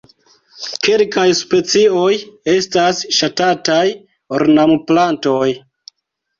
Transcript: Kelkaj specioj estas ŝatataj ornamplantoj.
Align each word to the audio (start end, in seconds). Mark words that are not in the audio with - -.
Kelkaj 0.87 1.25
specioj 1.39 2.09
estas 2.55 3.03
ŝatataj 3.21 3.85
ornamplantoj. 4.41 5.49